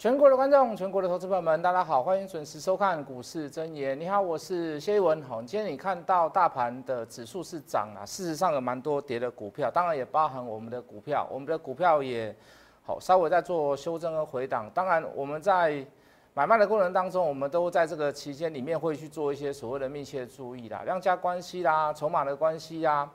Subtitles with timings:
[0.00, 4.00] 全国的观众，全国的投资朋友们，大家好，欢迎准时收看股市真言。
[4.00, 5.20] 你好，我是谢一文。
[5.20, 12.34] 好，今天你看到大盘的指数是涨啊，事实上有蛮多跌的股票，当然也包含我们的股票，我们的股票也
[12.82, 14.70] 好稍微在做修正和回档。
[14.72, 15.84] 当然我们在
[16.32, 23.06] 买卖的过程当中，我们都在这个期间里面会去做一些所谓的密切注意啦，量价关系啦，筹码的关系呀，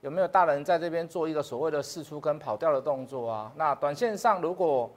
[0.00, 3.50] 有没有大人在这边做一个所谓的试出跟跑掉的动作啊？
[3.56, 4.88] 那短线上如果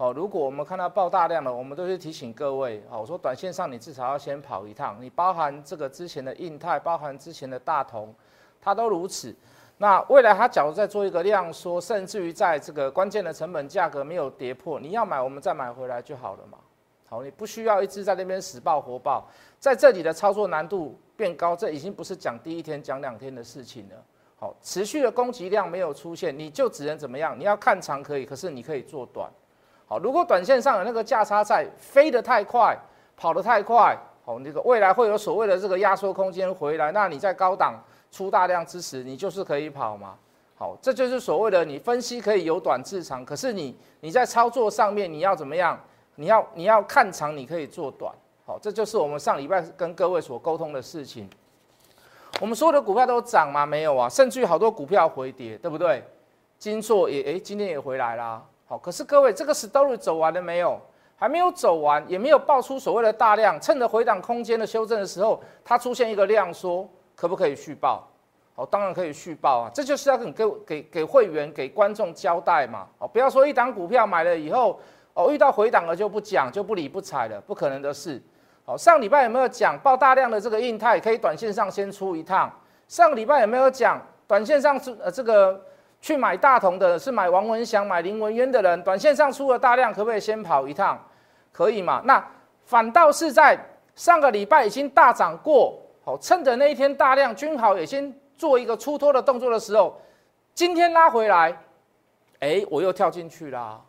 [0.00, 8.14] 好，如果我们看到爆大量了，我们都是提醒各位，好，我说短线上你至少要先跑一趟，你包含这个之前的印泰，包含之前的大同，
[8.60, 9.34] 它都如此。
[9.78, 16.58] 那未来它假如再做一个量缩，甚至于在这个关键的成本价格没有跌破，你要买我们再买回来就好了嘛。
[17.08, 19.26] 好，你不需要一直在那边死爆活爆，
[19.58, 23.96] 在这里的操作难度变高，这已经不是讲第一天讲两天的事情了。
[24.36, 27.36] 好，持续的供给量没有出现，你就只能怎么样？
[27.36, 29.28] 你要看长可以，可是你可以做短。
[29.88, 32.78] 好，如果短线上有那个价差在，飞得太快，
[33.16, 40.14] 跑得太快，好，那个未来会有所谓的这个压缩空间回来，那你在高档出大量支持，你就是可以跑嘛。
[40.56, 45.78] 好，这就是所谓的你分析可以由短至长，可是你你在操作上面你要怎么样？
[46.16, 48.12] 你要你要看长，你可以做短。
[48.44, 51.30] 好，这就是我们上礼拜跟各位所沟通的事情。
[52.40, 53.64] 我们所有的股票都涨吗？
[53.64, 56.04] 没有啊，甚至于好多股票回跌，对不对？
[56.58, 58.42] 金硕也诶，今天也回来啦。
[58.68, 60.78] 好，可是各位，这个 story 走完了没有？
[61.16, 68.06] 还没有走完，也没有爆出所谓的大量，趁着回档空间的修正的时候，它出现一个量缩，可不可以续报？
[68.54, 70.32] 好，当然可以续报啊，这就是要给
[70.66, 72.86] 给给会员、给观众交代嘛。
[72.98, 74.78] 好，不要说一档股票买了以后，
[75.14, 78.22] 哦，遇到回档了就不讲，就不理不睬了，不可能的事。
[78.66, 82.52] 好，上礼拜有没有讲报大量的这个印泰可以短线上先出一趟？
[82.86, 85.58] 上礼拜有没有讲短线上出呃这个？
[86.00, 90.98] 去买大同的是买王文祥、买林文渊的人，短线上出了大量，可不可以先跑一趟？
[91.52, 92.00] 可以嘛？
[92.04, 92.24] 那
[92.64, 93.58] 反倒是在
[93.96, 100.00] 上个礼拜已经大涨过，好，趁着那一天大量均好也先做一个出脱的动作的时候，
[100.54, 101.58] 今天拉回来，
[102.38, 103.80] 哎，我又跳进去啦。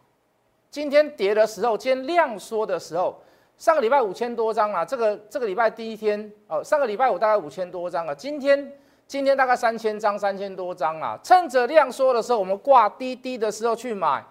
[0.71, 3.21] 今天跌的时候，今天量缩的时候，
[3.57, 8.71] 上个礼拜五千多张啊，这个这个礼拜第一天哦，上个礼拜五大概五千多张啊，今天。
[9.09, 11.17] 今天大概三千张，三千多张啊！
[11.23, 14.23] 趁着量缩的时候，我们挂低低的时候去买，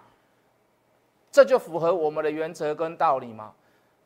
[1.29, 3.51] 这就符合我们的原则跟道理嘛。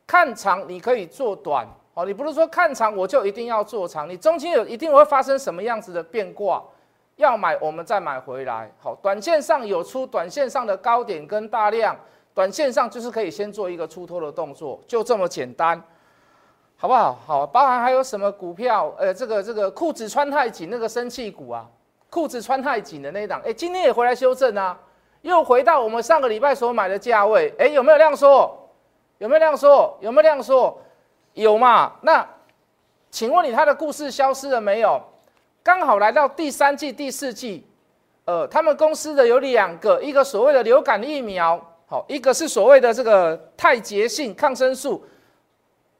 [0.04, 1.64] 看长你可以做短
[1.94, 6.60] 哦，你不是说看长我就一定要做长，你中间有一定会发生什么样子的变卦，
[7.14, 8.68] 要买我们再买回来。
[8.80, 11.96] 好，短线上有出短线上的高点跟大量，
[12.34, 15.80] 短线上就是可以先做一个出脱的动作，就这么简单。
[16.76, 17.18] 好不好？
[17.26, 18.92] 好，包含还有什么股票？
[18.98, 21.64] 呃，这个这个裤子穿太紧，那个生气股啊，
[22.10, 24.78] 裤子穿太紧的那一档，哎，今天也回来修正啊，
[25.22, 28.68] 又回到我们上个礼拜所买的价位，哎，有没有量缩？
[29.18, 29.96] 有没有量缩？
[30.00, 30.78] 有没有量缩？
[31.32, 31.92] 有嘛？
[32.02, 32.26] 那
[33.10, 35.00] 请问你他的故事消失了没有？
[35.62, 37.66] 刚好来到第三季、第四季，
[38.26, 45.02] 呃，他们公司的有两个，一个所谓的流感疫苗，好，一个是所谓的这个太捷性抗生素。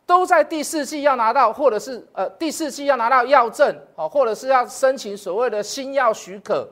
[0.07, 6.69] 都在第四季要拿到，或者是呃第四季要拿到药证，好，或者是要申请所谓的新药许可，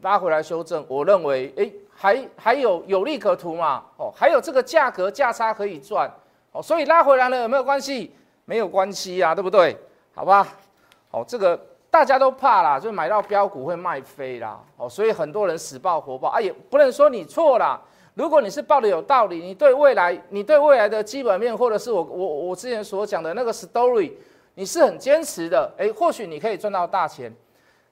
[0.00, 6.10] 拉回来修正，我认为，哎，还还有有利可图嘛，哦，还有这个价格价差可以赚，
[6.52, 8.14] 哦，所以拉回来了有没有关系？
[8.46, 9.76] 没有关系呀，对不对？
[10.14, 10.46] 好吧，
[11.10, 11.60] 哦，这个
[11.90, 17.78] 大家都怕啦，就买到标股会卖飞啦，哦，所以很多人死抱活抱，哎，也不能说你错啦。
[18.16, 24.10] 如果你是报的有道理，你对未来，你对未来的基本面，或者是我我我之前所讲的那个 story，
[24.54, 27.30] 你是很坚持的，诶，或许你可以赚到大钱。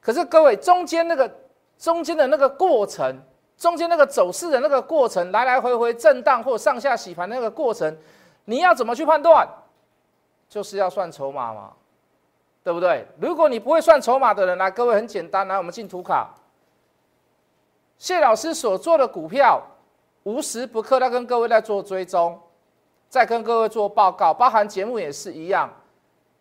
[0.01, 1.31] 可是各位，中间那个
[1.79, 3.15] 中间的那个过程，
[3.59, 7.95] 中间那个走势的那个过程，来来回回震荡或上下洗盘那个过程，
[8.47, 9.47] 你要怎么去判断？
[10.49, 11.73] 就是要算筹码嘛，
[12.63, 13.07] 对不对？
[13.21, 16.33] 如果你不会算筹码的人，来，各位很简单，来，我们进图卡，
[17.99, 19.63] 谢老师所做的股票。
[20.25, 22.39] 无时不刻，在跟各位在做追踪，
[23.09, 25.71] 在跟各位做报告，包含节目也是一样。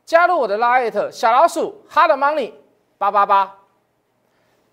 [0.06, 2.52] 加入我的拉艾特小老鼠 Hard Money
[2.98, 3.58] 八八八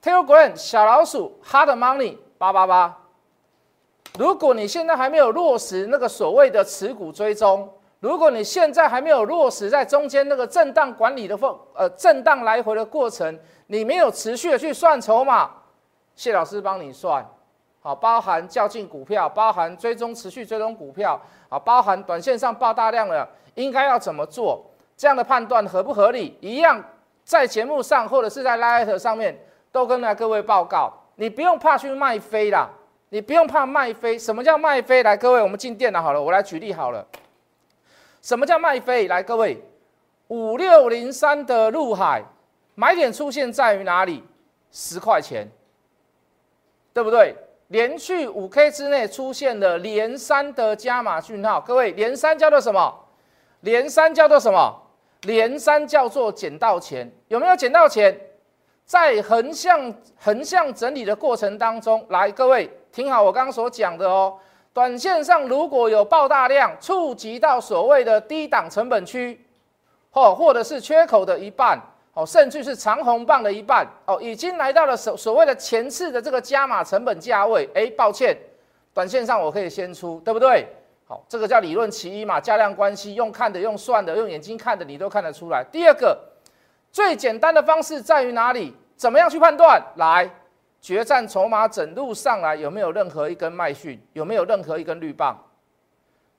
[0.02, 2.96] ，Telegram 小老鼠 Hard Money 八八八。
[4.18, 15.50] 如果你现在还没有落实那个所谓的持股追踪，如果你现在还没有落实在中间那个震荡管理的风呃震荡来回的过程，你没有持续的去算筹码，
[16.16, 17.24] 谢老师帮你算。
[17.80, 24.62] 好，包含较劲股票，包含追踪持续追踪股票，啊，包含短线上爆大量的，应该要怎么做？
[24.96, 26.36] 这样的判断合不合理？
[26.40, 26.82] 一样
[27.24, 29.38] 在节目上或者是在 Light 上面
[29.72, 32.68] 都跟来各位报告，你不用怕去卖飞啦，
[33.08, 34.18] 你不用怕卖飞。
[34.18, 35.02] 什么叫卖飞？
[35.02, 37.06] 来，各位，我们进电脑好了，我来举例好了。
[38.20, 39.08] 什么叫卖飞？
[39.08, 39.58] 来，各位，
[40.28, 42.22] 五六零三的陆海
[42.74, 44.22] 买点出现在于哪里？
[44.70, 45.48] 十块钱，
[46.92, 47.34] 对不对？
[47.70, 51.60] 连续五 K 之内出现了连三的加码讯号。
[51.60, 52.92] 各位，连三叫做什么？
[53.60, 54.76] 连三叫做什么？
[55.22, 57.08] 连三叫做捡到钱。
[57.28, 58.18] 有没有捡到钱？
[58.84, 64.36] 在横向横向整理的过程当中，来，各位听好我刚刚所讲的哦。
[64.72, 69.40] 短线上如果有爆大量，触及到所谓的低档成本区，
[70.10, 71.80] 或或者是缺口的一半，
[72.26, 77.68] 甚至是长红棒的一半，哦，已经来到了所所谓的前次的这个加码成本价位。
[77.74, 78.36] 哎，抱歉，
[78.92, 80.66] 短线上我可以先出，对不对？
[81.06, 85.64] 好，这个叫理论其一嘛，加量关系，用看的，用算的，用眼睛看的，你都看得出来。
[85.72, 86.18] 第二个，
[86.92, 88.74] 最简单的方式在于哪里？
[88.96, 89.82] 怎么样去判断？
[89.96, 90.30] 来。
[90.82, 94.00] 决战筹码整路上来有没有任何一根麦讯？
[94.14, 95.36] 有没有任何一根绿棒？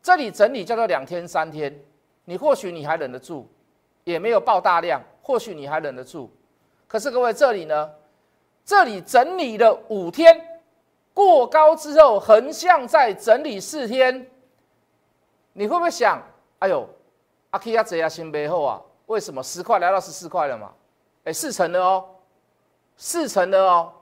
[0.01, 1.72] 这里整理叫做两天三天，
[2.25, 3.48] 你或许你还忍得住，
[4.04, 5.00] 也没有爆大量，
[5.31, 6.30] 或许你还忍得住。
[6.89, 7.89] 可是各位这里呢？
[8.66, 10.60] 这里整理了五天，
[11.13, 14.30] 过高之后横向再整理四天，
[15.54, 16.22] 你会不会想？
[16.60, 16.86] 哎呦，
[17.51, 18.81] 阿 K 亚这样新背后啊？
[19.06, 20.69] 为什么十块来到十四块了嘛？
[21.24, 22.06] 哎，四成的哦，
[22.98, 23.94] 四成的哦。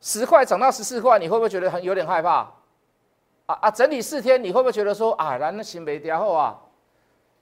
[0.00, 2.52] 十块涨到十四块，你会不会觉得很有点害怕？
[3.46, 3.70] 啊啊！
[3.70, 6.58] 整理四天，你会不会觉得说啊，咱那行没掉后啊，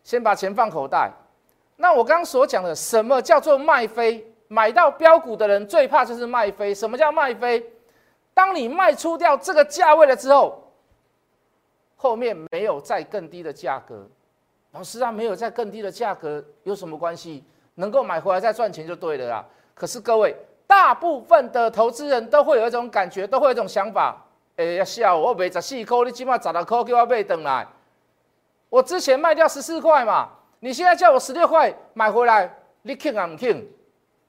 [0.04, 1.10] 先把钱放口袋？
[1.80, 4.22] 那我刚刚所讲的，什么叫做卖飞？
[4.48, 6.74] 买到标股的人最怕就是卖飞。
[6.74, 7.64] 什么叫卖飞？
[8.34, 10.70] 当你卖出掉这个价位了之后，
[11.96, 14.06] 后面没有再更低的价格。
[14.72, 17.42] 老师啊，没有再更低的价格有什么关系？
[17.76, 19.44] 能够买回来再赚钱就对了啦。
[19.74, 20.36] 可是各位。
[20.66, 24.24] 大部分的投资人都会有一种感觉，都会有一种想法：
[24.54, 27.66] 哎呀，笑我卖十四块，你起码十六块给我卖等来。
[28.68, 30.28] 我之前卖掉十四块嘛，
[30.60, 33.66] 你现在叫我十六块买回来，你肯啊不肯？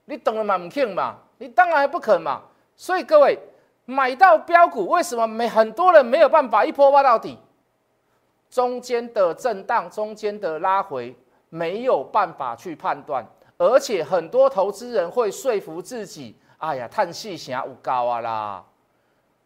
[0.06, 1.16] 你懂了嘛不肯嘛？
[1.38, 2.42] 你当然不肯嘛。
[2.74, 3.38] 所以各位
[3.84, 7.38] 买到标股，为什么没很多人没有办法一波挖到底？
[8.50, 11.14] 中间的震荡，中间的拉回，
[11.48, 13.24] 没有办法去判断。
[13.58, 18.64] 而且很多投资人会说服自己：“哎呀，叹气声有高啊啦！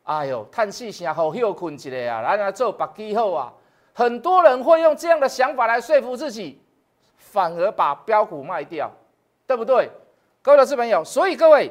[0.04, 3.52] 哎呦，叹气声好休困一下啊，来来做白基后啊！”
[3.92, 6.60] 很多人会用这样的想法来说服自己，
[7.32, 8.90] 反而把标股卖掉，
[9.46, 9.90] 对不对？
[10.42, 11.70] 各位投资朋友，所以各位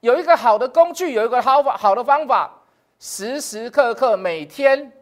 [0.00, 2.52] 有一个好的工具，有一个好法、好的方法，
[2.98, 4.92] 时时刻刻、每天、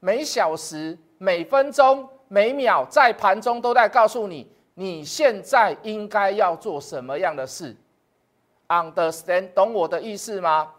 [0.00, 4.50] 每小时、每分钟、每秒，在盘中都在告诉你。
[4.74, 7.74] 你现在应该要做什么样的事
[8.68, 10.72] ？Understand，懂我的意思吗？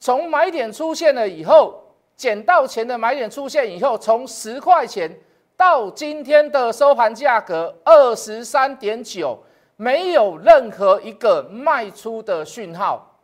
[0.00, 1.82] 从买点出现了以后，
[2.16, 5.10] 捡到钱的买点出现以后，从十块钱
[5.58, 9.36] 到今天的收盘价格二十三点九，
[9.74, 13.18] 没有任何一个卖出的讯号，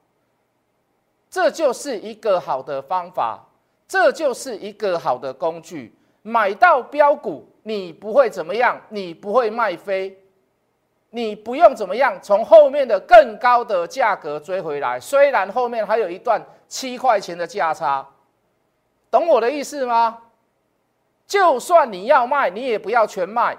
[1.30, 3.40] 这就是一个好的方法，
[3.86, 7.48] 这就是一个好的工具，买到标股。
[7.62, 10.18] 你不会怎么样，你不会卖飞，
[11.10, 14.98] 你不用怎么样，从后面的更高的价格追回来。
[14.98, 18.04] 虽然后面还有一段七块钱的价差，
[19.08, 20.18] 懂我的意思吗？
[21.26, 23.56] 就算你要卖，你也不要全卖，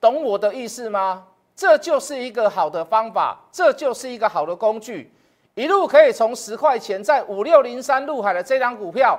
[0.00, 1.26] 懂我的意思吗？
[1.54, 5.12] 这就是一个好的方法，这就是一个好的工具，
[5.54, 9.18] 一路可以从十块钱在五六零三入海的这张股票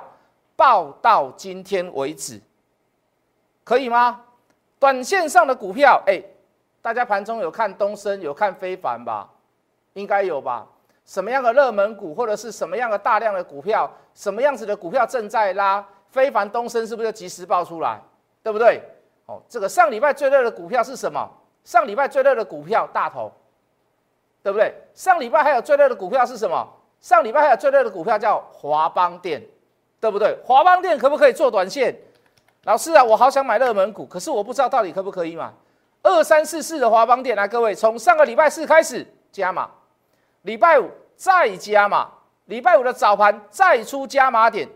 [0.56, 2.40] 报到今天为止。
[3.62, 4.20] 可以吗？
[4.78, 6.22] 短线上的股票，哎，
[6.82, 9.28] 大家盘中有看东升，有看非凡吧？
[9.94, 10.66] 应该有吧？
[11.06, 15.86] 什么样的热门股，或者是什么样的大量的股票，什么样子的股票正在拉？
[16.14, 18.00] 非凡、东升是不是就及时报出来？
[18.40, 18.80] 对不对？
[19.26, 21.28] 哦，这个上礼拜最热的股票是什么？
[21.64, 23.32] 上礼拜最热的股票大头，
[24.44, 24.72] 对不对？
[24.94, 26.64] 上礼拜还有最热的股票是什么？
[27.00, 29.42] 上礼拜还有最热的股票叫华邦电，
[29.98, 30.38] 对不对？
[30.44, 31.92] 华邦电可不可以做短线？
[32.62, 35.52] 老师啊，我好想买热门股，可是我不知道到底可不可以买。
[36.02, 39.68] 二三四四的华邦电，来各位，从上个礼拜四开始加码，
[40.42, 42.10] 礼拜五再加码，
[42.44, 44.68] 礼拜五的早盘再出加码点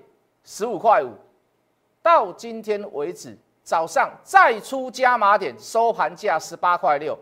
[0.42, 1.12] 十五块五，
[2.08, 7.14] 到今天为止早上再出加码点，收盘价十八块六。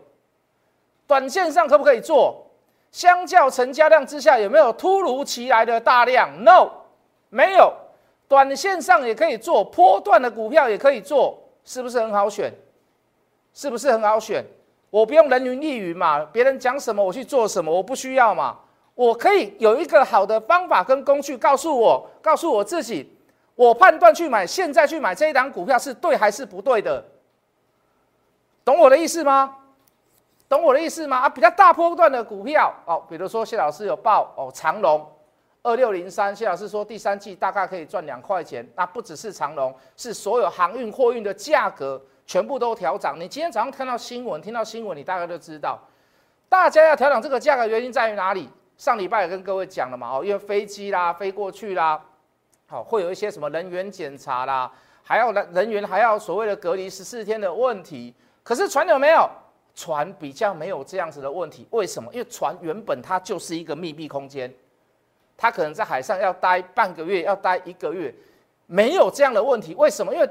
[1.05, 2.41] 短线上可不可以做？
[2.89, 6.69] 相较成交量之下，有没有突如其来的大量？No，
[7.27, 7.73] 没有。
[8.29, 12.53] 短线上也可以做，波段的股票也可以做，是不是很好选？
[13.53, 14.41] 是不是很好选？
[14.89, 18.57] 我不用人云亦云嘛，别人讲什么我去做什么，我不需要嘛。
[18.95, 23.16] 我可以有一个好的方法跟工具，告诉我，告诉我自己，
[23.57, 27.03] 我判断去买，现在去买这一档股票是对还是不对的？
[28.63, 29.57] 懂我的意思吗？
[30.47, 31.17] 懂我的意思吗？
[31.17, 35.11] 啊，比较大波段的股票哦，比如说谢老师有报哦，长隆
[35.63, 43.19] 二六零三，谢老师说第三季大概可以赚两块钱，那不只是长隆，是所有航运货运的价格全部都调涨。
[43.19, 45.79] 你今天早上看到新闻，听到新闻，你大概就知道，
[46.47, 48.47] 大家要调整这个价格原因在于哪里？
[48.77, 51.99] 上礼拜也跟各位讲了嘛，哦，因为飞机啦飞过去啦，
[52.67, 54.71] 好会有一些什么人员检查啦，
[55.01, 58.13] 还要人人员还要所谓的隔离十四天的问题。
[58.43, 59.27] 可是船有没有？
[59.73, 61.67] 船比较没有这样子的问题。
[61.69, 62.11] 为什么？
[62.11, 64.51] 因为船原本它就是一个密闭空间，
[65.37, 68.13] 它可能在海上要待半个月，要待一个月，
[68.65, 69.75] 没有这样的问题。
[69.75, 70.13] 为什么？
[70.13, 70.27] 因为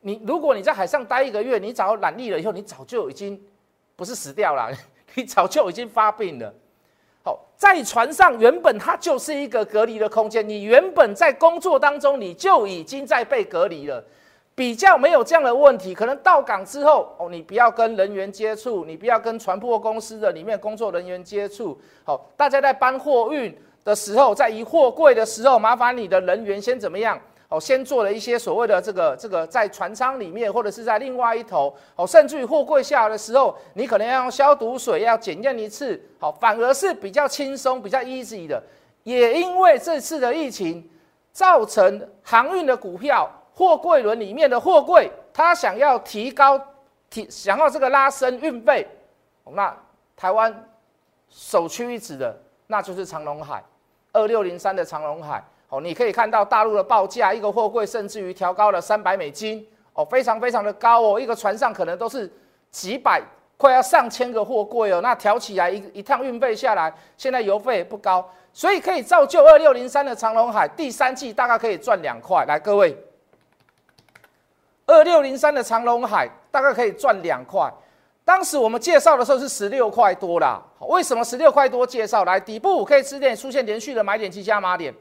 [0.00, 3.42] 你如果你在海上待一个月，你早染疫了以后，你早就已经
[3.96, 4.70] 不是死掉了，
[5.14, 6.54] 你早就已经发病了。
[7.60, 14.02] 在船上原本它就是一个隔离的空间，你原本在工作当中你就已经在被隔离了，
[14.54, 15.94] 比较没有这样的问题。
[15.94, 21.78] 可能到港之后，哦，你不要跟人员接触，你不要跟船舶公司的里面工作人员接触。
[22.02, 27.20] 好，大家在搬货运的时候，在移货柜的时候，麻烦你的人员先怎么样？
[27.50, 38.62] 哦，先做了一些所谓的这个这个，在船舱里面或者是在另外一头，哦，甚至于货柜下来的时候，你可能要用消毒水要检验一次，好，反而是比较轻松、比较 easy 的。
[39.02, 40.88] 也因为这次的疫情，
[41.32, 46.56] 造成航运的股票货柜轮里面的货柜，它想要提高
[47.10, 48.86] 提想要这个拉升运费，
[49.44, 49.76] 那
[50.16, 50.54] 台湾
[51.28, 52.38] 首屈一指的，
[52.68, 53.60] 那就是长隆海
[54.12, 55.42] 二六零三的长隆海。
[55.70, 62.28] 哦，你可以看到大陆的报价，一个货柜甚至于调高了三百美金，哦，非常非常的高哦，一个船上可能都是
[62.72, 63.22] 几百，
[63.56, 72.44] 快要上千个货柜哦，那调起来一一趟运费下来，现在油费也不高，所以可以造就二六零三的长隆海第三季大概可以赚两块。
[72.46, 72.96] 来，各位，
[74.86, 77.72] 二六零三的长隆海大概可以赚两块。
[78.24, 82.24] 当时我们介绍的时候是十六块多啦，为什么十六块多介绍？
[82.24, 84.92] 来，底部五 K 支点出现连续的买点及加码点。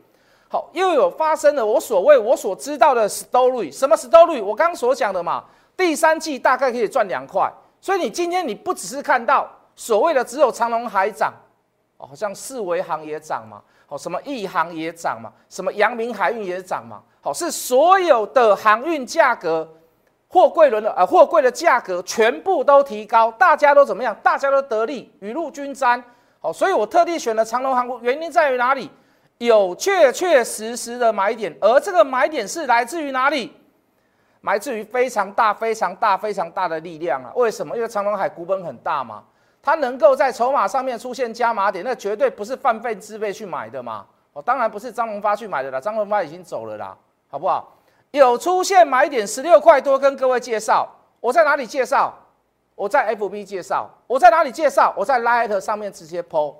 [0.51, 4.43] 好，又有发生了我所谓我所知道的 story，什么 story？
[4.43, 5.43] 我刚刚所讲的嘛，
[5.77, 7.47] 第三季大概可以赚两块，
[7.79, 11.31] 所以你今天你不只是看到所谓的只有长隆海涨，
[11.97, 19.71] 哦，好像四维行也涨嘛，好，什么亿航也涨嘛，什么阳明海运也涨嘛，好，是所有的航运价格，
[20.27, 24.17] 货柜轮的呃货柜的价格全部都提高，大家都怎么样？
[24.23, 26.03] 大家都得利，雨露均沾，
[26.39, 28.89] 好，所以我特地选了长隆航空，原因在于哪里？
[29.39, 33.53] 有确确实实的买点，而这个买点是来自于哪里？
[34.41, 37.31] 来自于非常大、非常大、非常大的力量啊！
[37.35, 37.75] 为什么？
[37.75, 39.23] 因为长隆海股本很大嘛，
[39.61, 44.05] 它能够在筹码上面出现加码点，那绝对不是泛费之辈去买的嘛。
[44.33, 46.95] 哦，当然不是张荣发去买的啦，张荣发已经走了啦，
[47.29, 47.77] 好不好？
[48.11, 50.87] 有出现买点十六块多，跟各位介绍，
[51.19, 52.13] 我在哪里介绍？
[52.75, 54.93] 我在 FB 介绍，我在哪里介绍？
[54.97, 56.55] 我在 Light 上面直接 PO。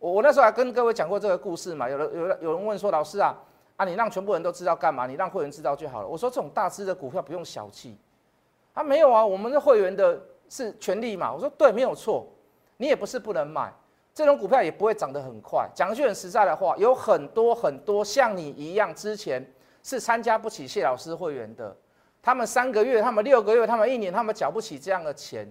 [0.00, 3.36] 我我那时候还跟各位讲过这个故事嘛，有的有的有人问说，老师啊，
[3.76, 5.06] 啊你让全部人都知道干嘛？
[5.06, 6.08] 你让会员知道就好了。
[6.08, 7.96] 我说这种大资的股票不用小气，
[8.72, 11.30] 啊没有啊，我们的会员的是权利嘛。
[11.30, 12.26] 我说对，没有错，
[12.78, 13.70] 你也不是不能买，
[14.14, 15.68] 这种股票也不会涨得很快。
[15.74, 19.46] 讲句很实在的话，有很多很多像你一样之前
[19.82, 21.76] 是参加不起谢老师会员的，
[22.22, 25.46] 他们三个月，他们六个月，他们一年，他们缴不起这样的钱。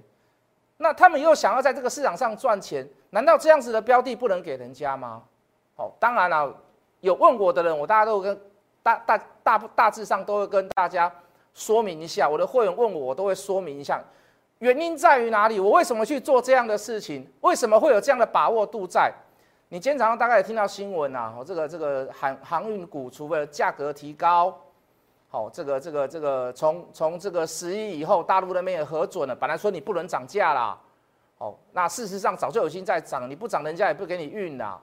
[0.77, 5.23] 那他们又想要在这个市场上赚钱，难道这样子的标的不能给人家吗？
[5.75, 6.53] 好，当然了，
[7.01, 8.39] 有问我的人，我大家都跟
[8.83, 11.11] 大大大大致上都会跟大家
[11.53, 12.29] 说明一下。
[12.29, 14.03] 我的会员问我，我都会说明一下，
[14.59, 15.59] 原因在于哪里？
[15.59, 17.27] 我为什么去做这样的事情？
[17.41, 19.11] 为什么会有这样的把握度在？
[19.69, 24.55] 你今天早上大概也听到新闻啊，我这个这个航航运股除了价格提高。
[25.29, 29.35] 好，这个这个这个从从这个十一以后，大陆那边也核准了。
[29.35, 30.75] 本来说你不能涨价啦，
[31.39, 34.79] 哦，那事实上早就已经在涨，你不涨，人家也不给你运啦，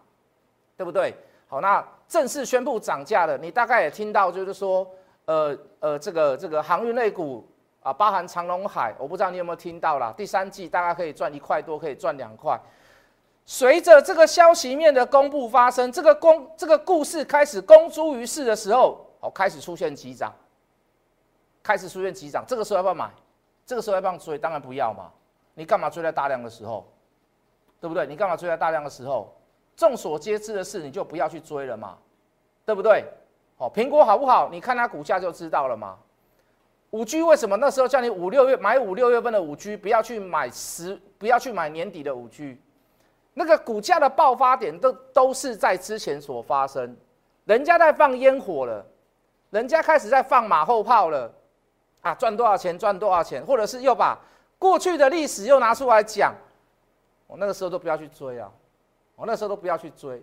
[0.76, 1.14] 对不对？
[1.46, 4.86] 好，那正式宣布涨价了，你大概也听到，就是说，
[5.26, 7.46] 呃呃，这个这个航运类股
[7.82, 12.60] 啊，包含长隆海，我不知道你有没有听到啦，第三季大概可以赚一块多，可以赚两块。
[13.44, 19.02] 随着这个消息面的公布发生，这个公这个故事开始公诸于世的时候。
[19.18, 20.30] 哦，开始出现急涨，
[21.62, 23.10] 开始出现急涨，这个时候要不要买？
[23.64, 24.36] 这个时候要不要追？
[24.36, 25.10] 当然不要嘛！
[25.56, 26.86] 你干嘛追在大量的时候？
[27.80, 28.06] 对不对？
[28.06, 29.34] 你干嘛追在大量的时候？
[29.74, 31.98] 众所皆知的事，你就不要去追了嘛，
[32.64, 33.04] 对不对？
[33.58, 34.48] 好，苹果好不好？
[34.50, 35.98] 你看它股价就知道了嘛。
[36.90, 42.60] 五 G 为什么那时候叫你五六月买五六月份的五 G，不要去买十，不要去买年底的五 G？
[43.34, 46.96] 那个股价的爆发点都都是在之前所发生，
[47.44, 48.84] 人家在放烟火了，
[49.50, 51.30] 人家开始在放马后炮了，
[52.00, 54.18] 啊，赚多少钱赚多少钱，或者是又把
[54.58, 56.34] 过去的历史又拿出来讲，
[57.26, 58.50] 我那个时候都不要去追啊，
[59.14, 60.22] 我那时候都不要去追，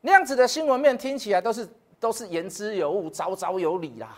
[0.00, 4.16] 那样子的新闻面听起来都是都是言之有物，凿凿有理啦，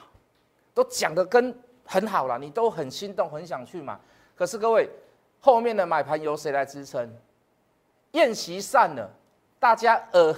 [0.73, 3.99] 都讲的跟很好了，你都很心动，很想去买，
[4.37, 4.89] 可是各位
[5.41, 7.13] 后面的买盘由谁来支撑？
[8.13, 9.11] 宴席散了，
[9.59, 10.37] 大家呃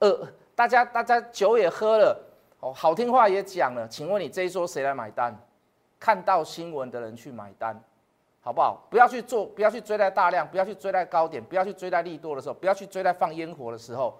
[0.00, 2.20] 呃，大家大家酒也喝了，
[2.60, 5.34] 哦，好听话也讲了，请问你这一桌谁来买单？
[5.98, 7.80] 看到新闻的人去买单，
[8.44, 8.86] 好不好？
[8.90, 14.16] 不要去做，不要去追在大量，不要去追在高点，不要去追在利多的时候，不要去追在放烟火的时候，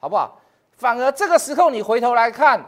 [0.00, 0.36] 好不好？
[0.72, 2.60] 反而这个时候你回头来看，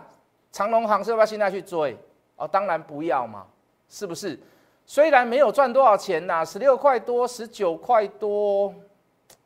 [0.53, 1.99] 长隆行是不是现在去追？
[2.37, 3.45] 哦，当然不要嘛，
[3.89, 4.39] 是不是？
[4.87, 8.73] 虽然没有赚多少钱呐，十六块多，十九块多。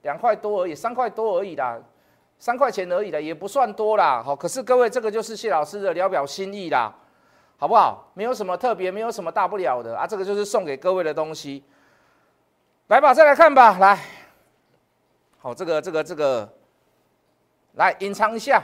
[0.03, 1.79] 两块多而已，三块多而已啦，
[2.39, 4.23] 三块钱而已的，也不算多啦。
[4.23, 6.95] 好，可是各位，这个就是谢老师的聊表心意啦，
[7.65, 8.13] 好不好？
[8.13, 10.07] 没有什么特别，没有什么大不了的啊。
[10.07, 11.65] 这个就是送给各位的东西。
[12.89, 13.99] 来吧，再来看吧，来，
[15.39, 16.47] 好，这个这个这个，
[17.77, 18.63] 来隐藏一下，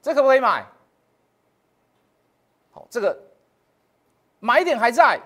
[0.00, 0.64] 这可不可以买？
[2.72, 3.14] 好，这个。
[4.40, 5.20] 买点还在，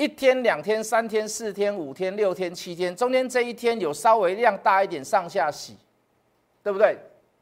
[0.00, 5.76] 一天、两天、三天、四天、五天、六天、七天，中间这一天有稍微量大一点上下洗，
[6.62, 6.96] 对不对？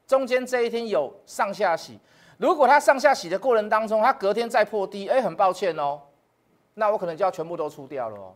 [0.08, 1.96] 中间这一天有上下洗，
[2.36, 6.00] 如果它上下洗的过程当中，它隔天再破低，哎，很抱歉哦，
[6.74, 8.34] 那我可能就要全部都出掉了哦，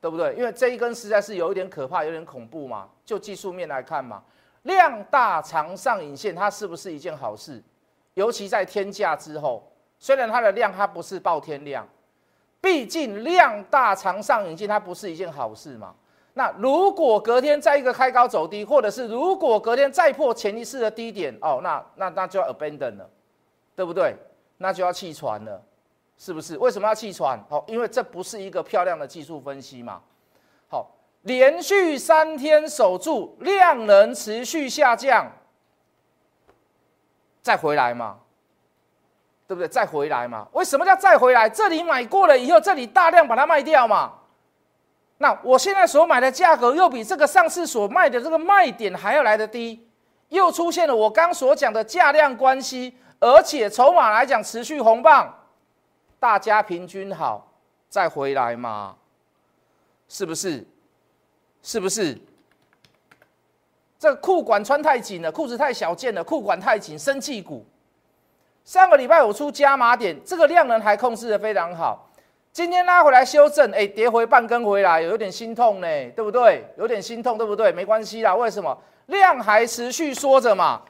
[0.00, 0.34] 对不对？
[0.34, 2.88] 因为这一根实在是有一点可怕，有点恐怖嘛。
[3.04, 4.22] 就技术面来看嘛，
[4.62, 7.62] 量大长上影线，它是不是一件好事？
[8.14, 9.62] 尤其在天价之后。
[9.98, 11.86] 虽然它的量它不是爆天量，
[12.62, 15.94] 毕竟量大长上影线它不是一件好事嘛。
[16.34, 23.10] 那如果隔天再一个开高走低，或者是如果隔天再破前一次的低点哦，那那那就要 abandon 了，
[23.76, 24.16] 对不对？
[24.56, 25.60] 那就要弃船了，
[26.16, 26.56] 是不是？
[26.56, 27.38] 为什么要弃船？
[27.50, 30.00] 好，因为这不是一个漂亮的技术分析嘛。
[30.68, 30.88] 好，
[31.22, 35.30] 连续三天守住量能持续下降，
[37.42, 38.20] 再回来嘛。
[39.46, 39.68] 对不对？
[39.68, 40.46] 再回来嘛？
[40.52, 41.48] 为什么叫再回来？
[41.48, 44.12] 这里买过了以后，这里大量把它卖掉嘛？
[45.18, 49.86] 那我现在所买的价格又比这个上次所卖的这个卖点还要来得低，
[50.30, 55.32] 又出现了我刚所讲的价量关系，而且筹码来讲持续红棒，
[56.18, 57.52] 大家平均好
[57.88, 58.96] 再回来嘛？
[60.08, 60.66] 是不是？
[61.62, 62.18] 是不是？
[63.98, 67.64] 这裤管穿太紧了，裤子太小件了，裤管太紧，生气股。
[68.64, 72.08] 上个礼拜我出加码点，这个量能还控制的非常好。
[72.52, 76.64] 今天拉回来修正，哎，跌回半根回来，有点心痛呢，对不对？
[76.76, 77.72] 有点心痛，对不对？
[77.72, 78.76] 没关系啦，为什么？
[79.06, 80.80] 量还持续缩着嘛。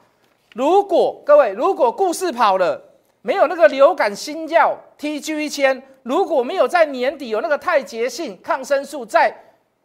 [0.53, 2.79] 如果各位，如果故事跑了，
[3.23, 9.35] 没有那个流感新药 TG 一千，如果没有在年底有那个太捷性抗生素在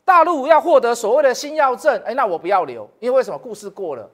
[0.04, 3.38] 大陆要获得所谓的新药证，哎，那我不要留，因为为什么？
[3.38, 4.10] 故事过了。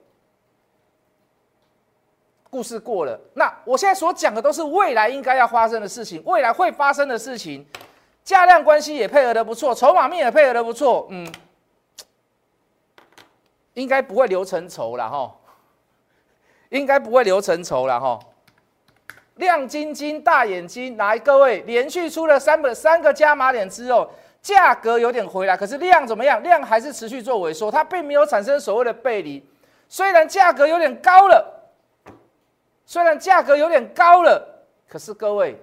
[2.55, 7.67] 故事过了，那我现在所讲的都是未来应该要发生的事情，未来会发生的事情，
[8.23, 11.29] 价量关系也配合的不错，筹码面也配合的不错，嗯，
[13.73, 15.35] 应该不会留成仇了哈，
[16.69, 18.21] 应该不会留成仇了哈。
[19.35, 24.09] 亮晶晶大眼睛，来各位，连续出了三个三个加码点之后，
[24.41, 26.41] 价格有点回来，可是量怎么样？
[26.45, 29.45] 量还是持续做萎缩，它并没有产生所谓的背离，
[29.89, 31.51] 虽然价格有点高了。
[32.87, 35.61] 虽然价格有点高了，可是各位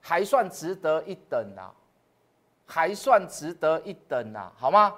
[0.00, 1.72] 还算值得一等啊，
[2.66, 4.94] 还算值得一等啊，好吗？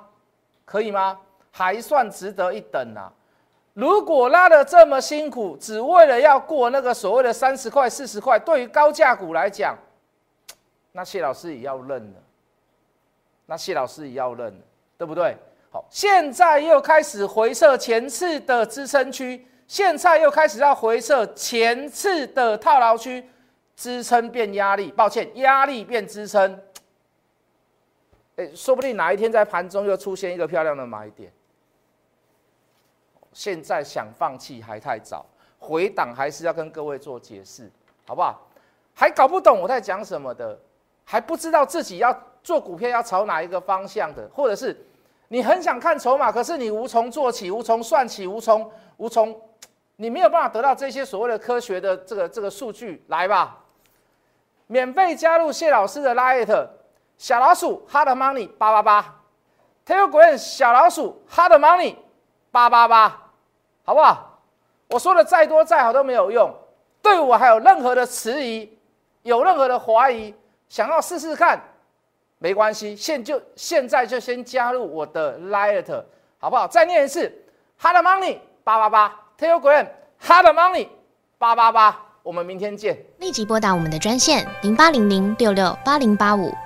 [0.65, 1.19] 可以吗？
[1.51, 3.11] 还算值得一等啊！
[3.73, 9.77] 如果拉的这么辛苦，只为了要过那个所谓的三十块、四十块，对于高价股来讲，
[10.93, 12.21] 那谢老师也要认了。
[13.47, 14.61] 那谢老师也要认了，
[14.99, 15.37] 对不对？
[15.71, 19.47] 好，现在又开始回撤前次的支撑区。
[19.67, 23.29] 现在又开始要回撤前次的套牢区，
[23.75, 26.61] 支撑变压力，抱歉，压力变支撑。
[28.37, 31.33] 哎，说不定哪一天在盘中又出现一个漂亮的买点。
[33.33, 35.27] 现在想放弃还太早，
[35.59, 37.71] 回档还是要跟各位做解释，
[38.07, 38.47] 好不好？
[38.95, 40.59] 还搞不懂我在讲什么的，
[41.05, 44.75] 还不知道自己要做股票要朝哪一个方向的，或者是
[45.29, 49.41] 你很想看筹码，可是你无从做起，无从算起，无从无从。
[49.97, 53.59] 你没有办法得到这些所谓的科学的这个这个数据来吧？
[54.67, 56.69] 免费加入谢老师的 Light
[57.17, 59.23] 小老鼠 Hard Money 八八八
[59.87, 61.97] ，Telegram 小老鼠 Hard Money
[62.51, 63.31] 八八八，
[63.85, 64.39] 好不好？
[64.89, 66.55] 我说的再多再好都没有用，
[67.01, 68.79] 对我还有任何的迟疑，
[69.23, 70.35] 有任何的怀疑，
[70.69, 71.59] 想要试试看，
[72.39, 76.05] 没关系，现就现在就先加入我的 Light，
[76.39, 76.69] 好不好？
[76.69, 77.33] 再念一次
[77.81, 79.87] Hard Money 八八八，Telegram
[80.23, 80.89] Hard Money
[81.39, 82.03] 八八八。
[82.23, 82.99] 我们明天见。
[83.19, 86.53] 立即拨打我们的专线零八零零六六八零八五